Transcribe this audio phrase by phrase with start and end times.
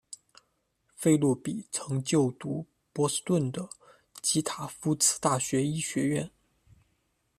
[0.95, 3.69] 费洛比曾就读波士顿的
[4.19, 6.31] 及塔夫茨大学医学院。